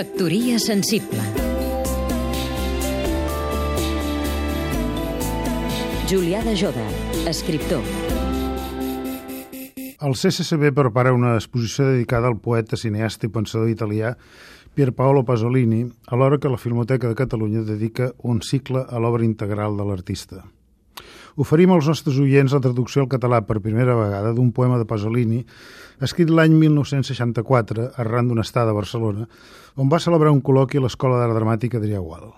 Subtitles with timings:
[0.00, 1.20] Factoria sensible
[6.08, 6.86] Julià de Joda,
[7.28, 7.84] escriptor
[10.00, 14.14] El CCCB prepara una exposició dedicada al poeta, cineasta i pensador italià
[14.72, 19.76] Pier Paolo Pasolini, alhora que la Filmoteca de Catalunya dedica un cicle a l'obra integral
[19.76, 20.46] de l'artista.
[21.36, 25.44] Oferim als nostres oients la traducció al català per primera vegada d'un poema de Pasolini
[26.00, 29.28] escrit l'any 1964 arran d'una estada a Barcelona,
[29.76, 32.30] on va celebrar un col·loqui a l'Escola d'Art Dramàtica Adrià Gual.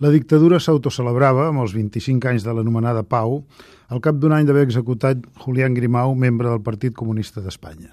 [0.00, 3.42] La dictadura s'autocelebrava amb els 25 anys de l'anomenada Pau,
[3.92, 7.92] al cap d'un any d'haver executat Julián Grimau, membre del Partit Comunista d'Espanya.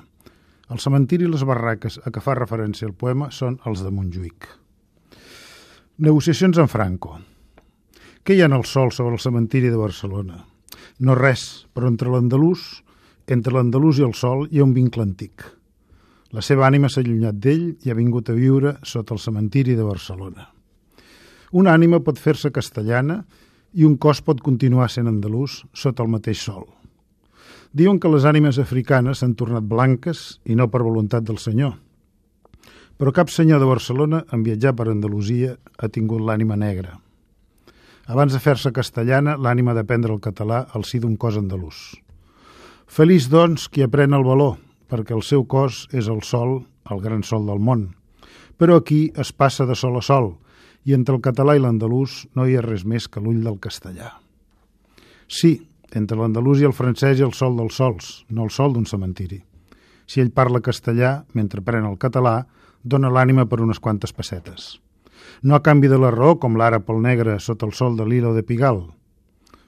[0.72, 4.48] El cementiri i les barraques a què fa referència el poema són els de Montjuïc.
[6.08, 7.18] Negociacions amb Franco.
[8.28, 10.42] Què hi ha en el sol sobre el cementiri de Barcelona?
[11.00, 12.82] No res, però entre l'andalús,
[13.32, 15.46] entre l'andalús i el sol hi ha un vincle antic.
[16.36, 19.88] La seva ànima s'ha allunyat d'ell i ha vingut a viure sota el cementiri de
[19.88, 20.50] Barcelona.
[21.56, 23.22] Una ànima pot fer-se castellana
[23.72, 26.68] i un cos pot continuar sent andalús sota el mateix sol.
[27.72, 31.78] Diuen que les ànimes africanes s'han tornat blanques i no per voluntat del senyor.
[33.00, 37.00] Però cap senyor de Barcelona, en viatjar per Andalusia, ha tingut l'ànima negra.
[38.08, 41.98] Abans de fer-se castellana, l'ànima d'aprendre el català al si d'un cos andalús.
[42.88, 44.56] Feliç, doncs, qui aprèn el valor,
[44.88, 47.90] perquè el seu cos és el sol, el gran sol del món.
[48.56, 50.38] Però aquí es passa de sol a sol,
[50.88, 54.14] i entre el català i l'andalús no hi ha res més que l'ull del castellà.
[55.28, 55.58] Sí,
[55.92, 59.44] entre l'andalús i el francès ha el sol dels sols, no el sol d'un cementiri.
[60.08, 62.40] Si ell parla castellà, mentre pren el català,
[62.88, 64.78] dona l'ànima per unes quantes pessetes
[65.44, 68.34] no a canvi de la raó, com l'ara pel negre sota el sol de l'Ilo
[68.36, 68.84] de Pigal.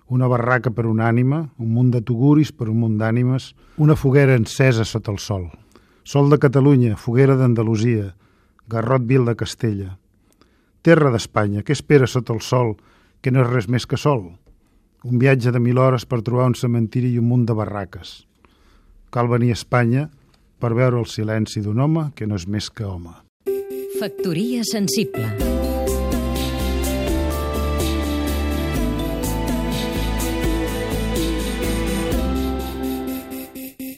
[0.09, 4.38] Una barraca per una ànima, un munt de tuguris per un munt d'ànimes, una foguera
[4.39, 5.50] encesa sota el sol.
[6.03, 8.16] Sol de Catalunya, foguera d'Andalusia,
[8.67, 9.92] garrot vil de Castella.
[10.81, 12.77] Terra d'Espanya, què espera sota el sol,
[13.22, 14.31] que no és res més que sol?
[15.05, 18.23] Un viatge de mil hores per trobar un cementiri i un munt de barraques.
[19.14, 20.10] Cal venir a Espanya
[20.60, 23.14] per veure el silenci d'un home que no és més que home.
[23.99, 25.68] Factoria sensible